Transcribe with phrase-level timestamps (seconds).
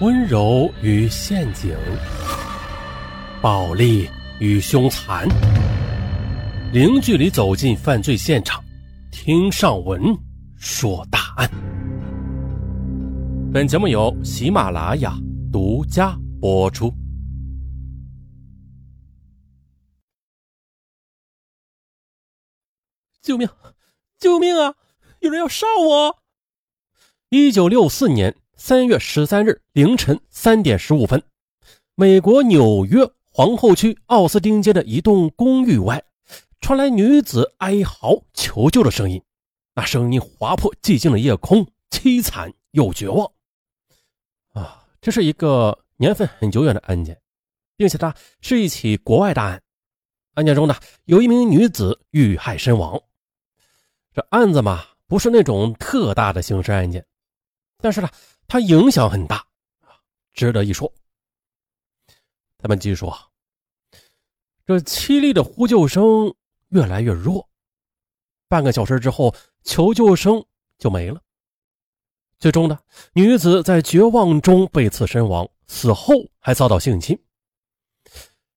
[0.00, 1.76] 温柔与陷阱，
[3.42, 4.08] 暴力
[4.38, 5.26] 与凶残，
[6.72, 8.62] 零距离走进犯罪现场，
[9.10, 10.00] 听上文
[10.56, 11.50] 说大案。
[13.52, 15.18] 本节目由喜马拉雅
[15.52, 16.94] 独家播出。
[23.20, 23.48] 救命！
[24.16, 24.76] 救命啊！
[25.18, 26.18] 有人要杀我！
[27.30, 28.36] 一九六四年。
[28.60, 31.22] 三月十三日凌晨三点十五分，
[31.94, 36.02] 美国纽约皇后区奥斯汀街的一栋公寓外，
[36.60, 39.22] 传来女子哀嚎求救的声音。
[39.76, 43.30] 那声音划破寂静的夜空，凄惨又绝望。
[44.54, 47.16] 啊，这是一个年份很久远的案件，
[47.76, 49.62] 并且它是一起国外大案。
[50.34, 53.00] 案件中呢，有一名女子遇害身亡。
[54.12, 57.06] 这案子嘛，不是那种特大的刑事案件，
[57.80, 58.10] 但是呢。
[58.48, 59.46] 它影响很大，
[60.32, 60.90] 值得一说。
[62.56, 63.14] 咱们继续说，
[64.64, 66.34] 这凄厉的呼救声
[66.70, 67.46] 越来越弱，
[68.48, 70.42] 半个小时之后，求救声
[70.78, 71.22] 就没了。
[72.38, 72.78] 最终呢，
[73.12, 77.22] 女子在绝望中被刺身亡，死后还遭到性侵。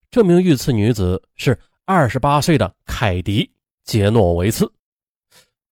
[0.10, 3.44] 这名遇刺女子是二十八岁的凯迪·
[3.84, 4.72] 杰诺维斯，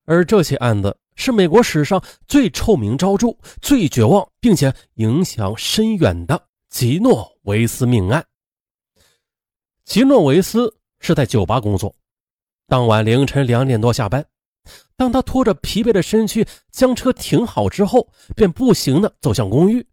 [0.03, 0.97] 而这起案子。
[1.19, 3.27] 是美国史上最臭名昭著、
[3.61, 8.25] 最绝望，并且影响深远的吉诺维斯命案。
[9.83, 11.93] 吉诺维斯是在酒吧工作，
[12.67, 14.25] 当晚凌晨两点多下班，
[14.95, 19.85] 当他拖着疲惫的身躯将车停好之后，便步行的走向公寓。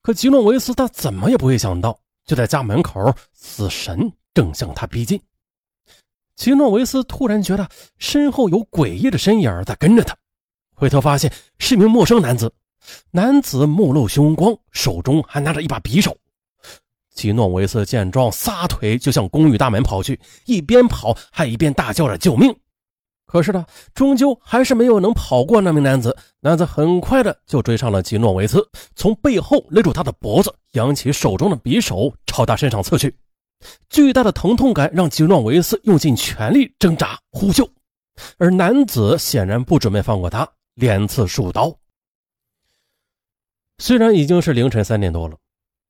[0.00, 5.20] 可吉诺维斯他怎么也不会想到，就在家门口，死神正向他逼近。
[6.36, 10.16] 吉诺维斯突然觉得身后有诡异的身影在跟着他。
[10.74, 12.52] 回头发现是一名陌生男子，
[13.12, 16.16] 男子目露凶光，手中还拿着一把匕首。
[17.14, 22.54] 吉诺维斯见状，撒腿就向公寓大门跑去，一边跑还一边大叫着救命。
[23.24, 23.64] 可是呢，
[23.94, 26.16] 终究还是没有能跑过那名男子。
[26.40, 33.16] 男子很快的就追上了吉诺维斯，从背后勒住他的脖子，扬起手中的匕首朝他身上刺去。
[33.88, 37.68] 巨大的疼痛感让吉诺维斯用尽全力挣扎呼救，
[38.38, 40.48] 而男子显然不准备放过他。
[40.74, 41.76] 连刺数刀。
[43.78, 45.36] 虽然已经是凌晨三点多了，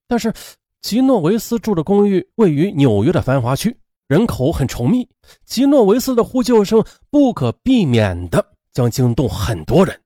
[0.09, 0.33] 但是
[0.81, 5.09] 吉诺维斯住的公寓位于纽约的繁华区，人口很稠密。
[5.45, 10.01] 吉诺维斯的呼救声不可避免的将惊动很多人。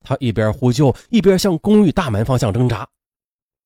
[0.00, 2.86] 他一边呼救，一边向公寓大门方向挣扎。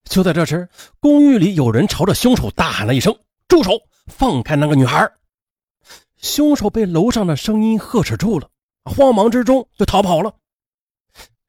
[0.05, 0.69] 就在这时，
[1.01, 3.15] 公寓里有人朝着凶手大喊了一声
[3.49, 3.73] ：“住手！
[4.07, 5.11] 放开那个女孩！”
[6.17, 8.49] 凶手被楼上的声音呵斥住了。
[8.89, 10.35] 慌忙之中就逃跑了。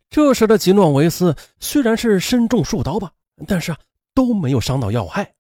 [0.10, 3.12] 这时的吉诺维斯虽然是身中数刀吧，
[3.48, 3.80] 但是啊
[4.14, 5.34] 都没有伤到要害。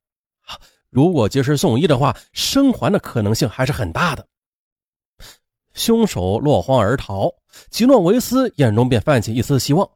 [0.90, 4.28] 如果及时送医的话，生还的可能性还是很大的。
[5.74, 7.32] 凶手落荒而逃，
[7.70, 9.90] 吉诺维斯眼中便泛起一丝希望。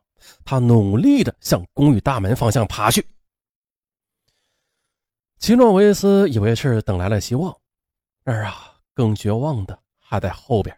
[0.45, 3.05] 他努力的向公寓大门方向爬去。
[5.37, 7.55] 吉诺维斯以为是等来了希望，
[8.23, 10.77] 然而啊，更绝望的还在后边。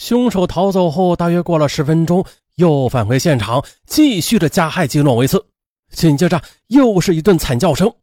[0.00, 2.24] 凶手逃走后，大约过了十分钟，
[2.54, 5.44] 又返回现场，继续的加害基诺维斯。
[5.90, 7.94] 紧接着，又是一顿惨叫声。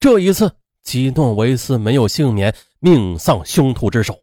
[0.00, 0.50] 这一次，
[0.82, 4.20] 基诺维斯没有幸免，命丧凶徒之手。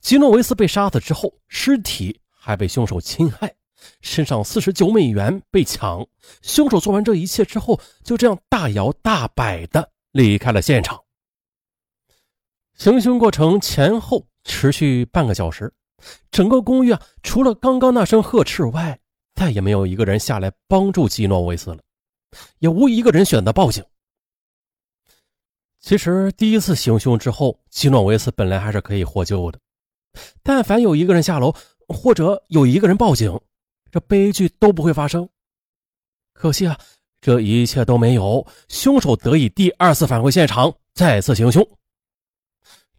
[0.00, 3.54] 基诺维斯被杀死之后，尸体还被凶手侵害，
[4.00, 6.06] 身上四十九美元被抢。
[6.40, 10.98] 凶手做完这一切之后，就这样大摇大摆的离开了现场。
[12.78, 15.70] 行凶过程前后持续半个小时。
[16.30, 18.98] 整个公寓啊，除了刚刚那声呵斥外，
[19.34, 21.78] 再也没有一个人下来帮助基诺维斯了，
[22.58, 23.84] 也无一个人选择报警。
[25.80, 29.58] 其实第一次行凶之后，基诺维斯本来还是可以获救的，
[30.42, 31.52] 但凡有一个人下楼，
[31.88, 33.36] 或者有一个人报警，
[33.90, 35.28] 这悲剧都不会发生。
[36.32, 36.78] 可惜啊，
[37.20, 41.66] 这一切都没有，凶手得以第二次返回现场，再次行凶，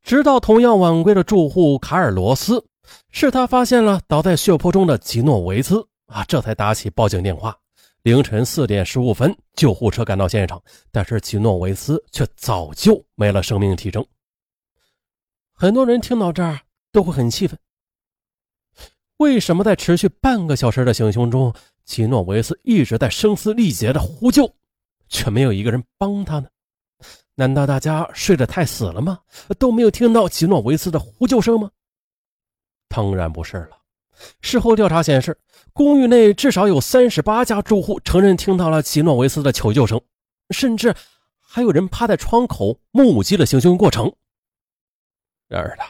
[0.02, 2.66] 直到同样晚归的住户卡尔罗斯。
[3.12, 7.58] 是他发现了倒在血泊中的吉诺维斯啊，这才打起报警电话。
[8.04, 14.06] 凌晨四点十五分，救护车赶到现场，但是吉诺维斯却早就没了生命体征。
[15.54, 16.60] 很多人听到这儿
[16.92, 17.58] 都会很气愤：
[19.18, 21.54] 为什么在持续半个小时的行凶中，
[21.86, 24.54] 吉诺维斯一直在声嘶力竭的呼救，
[25.08, 26.50] 却没有一个人帮他呢？
[27.36, 29.20] 难道大家睡得太死了吗？
[29.58, 31.72] 都没有听到吉诺维斯的呼救声吗？
[32.96, 33.78] 当然不是了，
[34.40, 35.36] 事后调查显示，
[35.74, 40.00] 公寓内至少有三十八家住户承认听到了吉诺维斯的求救声，
[40.52, 40.94] 甚至
[41.40, 44.14] 还有人趴在窗口目击了行凶过程。
[45.48, 45.84] 然而呢，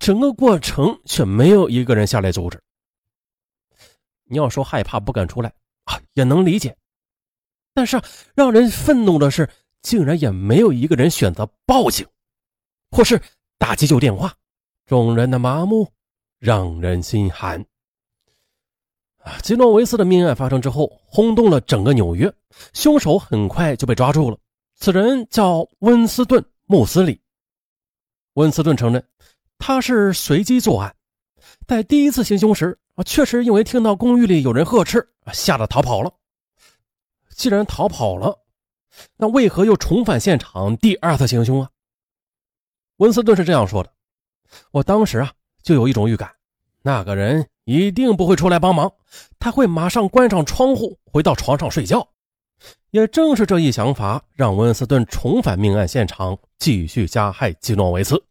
[0.00, 2.58] 整个过程却没有一个人下来阻止。
[4.24, 5.52] 你要说害怕不敢出来
[5.84, 6.74] 啊，也能理解。
[7.74, 8.00] 但是
[8.34, 9.46] 让人愤怒的是，
[9.82, 12.06] 竟然也没有一个人选择报警，
[12.90, 13.20] 或是
[13.58, 14.34] 打急救电话。
[14.86, 15.92] 众人的麻木
[16.38, 17.64] 让人心寒。
[19.18, 22.32] 啊，吉诺维斯的命案发生之后，轰动了整个纽约。
[22.72, 24.38] 凶手很快就被抓住了，
[24.76, 27.20] 此人叫温斯顿·穆斯里。
[28.34, 29.04] 温斯顿承认，
[29.58, 30.94] 他是随机作案，
[31.66, 36.12] 在第一次行凶时啊，确实因为听到公寓里有人呵斥，吓得逃跑了。
[37.30, 38.38] 既然逃跑了，
[39.16, 41.70] 那为何又重返现场第二次行凶啊？
[42.98, 43.92] 温斯顿是这样说的
[44.72, 45.32] ：“我当时啊，
[45.66, 46.30] 就有一种预感，
[46.82, 48.92] 那个人一定不会出来帮忙，
[49.40, 52.08] 他会马上关上窗户，回到床上睡觉。”
[52.92, 58.24] 也正是这一想法，让温斯顿重返命案现场，继续加害基诺维斯。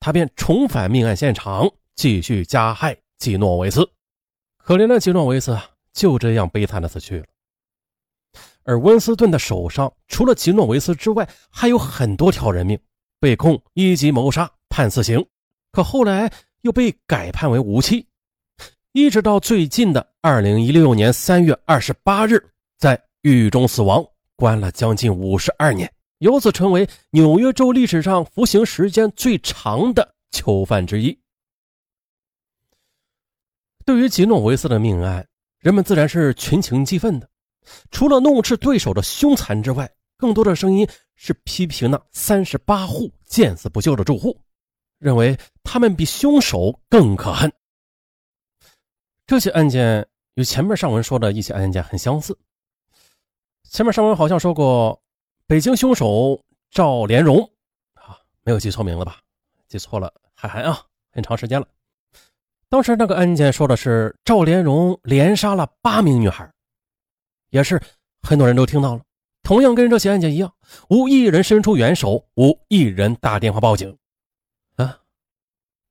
[0.00, 3.88] 他便重返命案现场，继续加害基诺维斯。
[4.58, 5.56] 可怜的基诺维斯
[5.92, 7.26] 就这样悲惨的死去了。
[8.64, 12.76] 而温斯顿的手上，除了吉诺维斯之外，还有很多条人命，
[13.20, 15.24] 被控一级谋杀，判死刑，
[15.74, 18.06] 可后来又被改判为无期，
[18.92, 22.40] 一直到最近的二零一六年三月二十八日，
[22.78, 24.06] 在狱中死亡，
[24.36, 31.18] 关了将近五十二年，由此成为纽约州历史上服刑时间最长的囚犯之一。
[33.84, 35.26] 对于吉诺维斯的命案，
[35.58, 37.28] 人们自然是群情激愤的。
[37.90, 40.86] 除了怒斥对手的凶残之外，更多的声音
[41.16, 44.38] 是批评那三十八户见死不救的住户，
[45.04, 47.52] 认为他们比凶手更可恨。
[49.26, 52.34] 这起案件与前面上文说的一起案件很相似。
[53.64, 54.98] 前面上文好像说过，
[55.46, 57.38] 北京凶手赵连荣
[57.92, 59.20] 啊，没有记错名了吧？
[59.68, 61.68] 记错了，海涵啊，很长时间了。
[62.70, 66.50] 当时那个案件说的是赵连荣连杀了八名女孩。
[67.50, 67.78] 也是
[68.22, 69.02] 很多人都听到了，
[69.42, 70.50] 同样跟这起案件一样，
[70.88, 73.94] 无一人伸出援手，无一人打电话报警。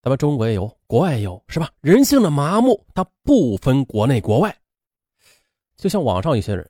[0.03, 1.71] 咱们中国也有，国外也有，是吧？
[1.79, 4.53] 人性的麻木，它不分国内国外。
[5.77, 6.69] 就像网上一些人，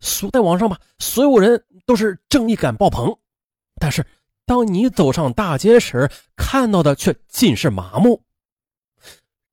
[0.00, 3.18] 所在网上吧，所有人都是正义感爆棚，
[3.80, 4.06] 但是
[4.44, 8.22] 当你走上大街时，看到的却尽是麻木。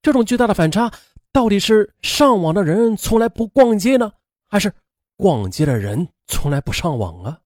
[0.02, 0.92] 这种巨大的反差，
[1.32, 4.12] 到底是上网的人从来不逛街呢？
[4.50, 4.74] 还是
[5.16, 7.40] 逛街的人从来不上网啊！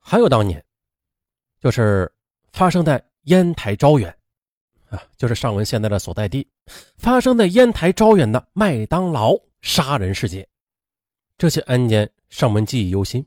[0.00, 0.64] 还有当年，
[1.60, 2.12] 就是
[2.52, 4.12] 发生在烟台招远，
[4.88, 6.48] 啊，就是尚文现在的所在地，
[6.98, 10.46] 发生在烟台招远的麦当劳杀人事件。
[11.38, 13.24] 这起案件尚文记忆犹新。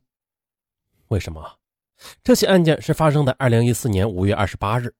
[1.07, 1.57] 为什么？
[2.23, 4.93] 这起案件是发生在二零一四年五月二十八日，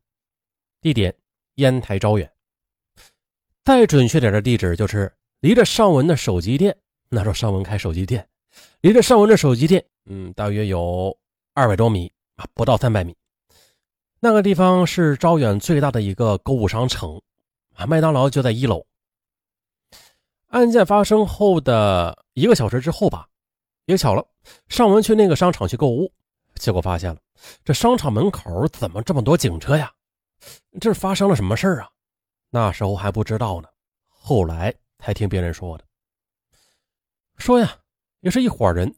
[0.81, 1.13] 地点
[1.56, 2.31] 烟台招远。
[3.63, 5.12] 再准确点的地址就是。
[5.42, 6.75] 离着尚文的手机店，
[7.07, 8.28] 那时候尚文开手机店，
[8.81, 11.18] 离着尚文的手机店，嗯，大约有
[11.54, 13.16] 二百多米啊，不到三百米。
[14.19, 17.21] 那个地方是招远最大的一个购物商城，
[17.75, 18.86] 啊，麦当劳就在一楼。
[20.48, 23.28] 案件发生后的一个小时之后吧，
[23.85, 24.26] 也巧了，
[24.68, 26.11] 尚文去那个商场去购物，
[26.56, 27.19] 结果发现了
[27.64, 29.92] 这商场门口怎么这么多警车呀？
[30.80, 31.90] 这是发生了什么事啊？
[32.49, 33.68] 那时候还不知道呢，
[34.07, 34.73] 后来。
[35.02, 35.85] 才听别人说的，
[37.38, 37.73] 说呀，
[38.19, 38.94] 也是一伙人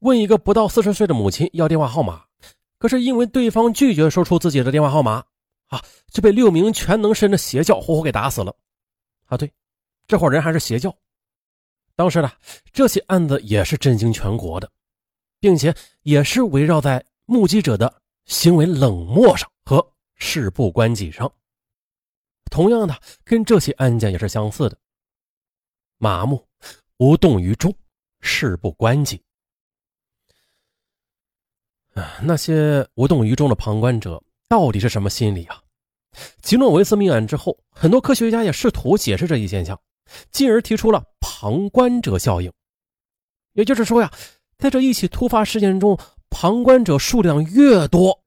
[0.00, 2.22] 问一个不到四十岁的母亲要电话号码，
[2.82, 5.24] 可是因为对方拒绝说出自己的电话号码，
[5.68, 8.52] 啊，就被六名全能神的邪教活活给打死了。
[9.26, 9.52] 啊，对，
[10.08, 10.92] 这伙人还是邪教。
[11.94, 12.32] 当时呢，
[12.72, 14.68] 这起案子也是震惊全国的，
[15.38, 15.72] 并且
[16.02, 21.32] 也是围绕在目击者的行为冷漠上和事不关己上。
[22.50, 24.76] 同样的，跟这起案件也是相似的。
[25.98, 26.44] 麻木，
[26.96, 27.72] 无动于衷，
[28.22, 29.22] 事不关己。
[32.22, 35.62] 那些无动于衷的旁观者到底是什么心理啊？
[36.42, 39.78] 吉诺维斯命案之后，很多科学家也试图解释这一现象，
[40.30, 42.52] 进而提出了旁观者效应。
[43.52, 44.10] 也就是说呀，
[44.58, 45.98] 在这一起突发事件中，
[46.30, 48.18] 旁观者数量越多，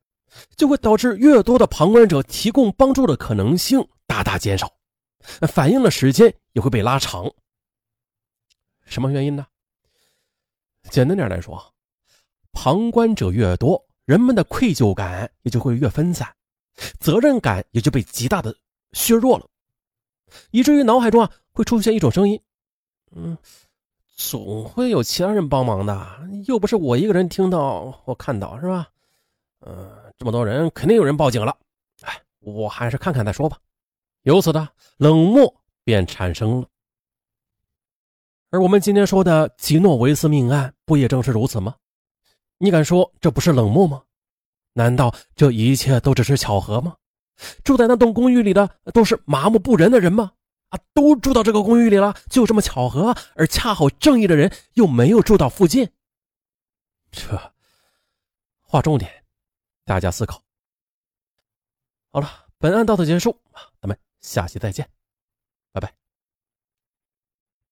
[0.55, 4.71] 就会导致越多的旁观者提供帮助的可能性大大减少，
[5.47, 7.31] 反应的时间也会被拉长。
[8.85, 9.45] 什么原因呢？
[10.89, 11.73] 简单点来说，
[12.55, 16.27] 旁观者越多，人们的愧疚感也就会越分散，
[16.99, 18.55] 责任感也就被极大的
[18.93, 19.45] 削弱了，
[20.51, 22.41] 以至于脑海中啊会出现一种声音：
[23.11, 23.37] 嗯，
[24.15, 28.87] 总会有其他人帮忙的，又不是我一个人听到或看到，是吧？
[29.59, 31.55] 嗯，这么多人，肯定有人报警了。
[32.01, 33.59] 哎，我还是看看再说吧。
[34.23, 36.67] 由此的冷漠便产生了。
[38.49, 41.75] 而我们今天说的吉诺维斯命案，不也正是如此吗？
[42.57, 44.03] 你敢说这不是冷漠吗？
[44.73, 46.97] 难道这一切都只是巧合吗？
[47.63, 50.33] 住在那栋公寓里的都是麻木不仁的人吗？
[50.69, 53.15] 啊，都住到这个公寓里了，就这么巧合？
[53.35, 55.89] 而恰好正义的人又没有住到附近？
[57.11, 57.53] 这，
[58.61, 59.23] 划重点，
[59.85, 60.41] 大家思考。
[62.11, 63.37] 好了，本案到此结束，
[63.81, 64.89] 咱们下期再见，
[65.71, 66.04] 拜拜。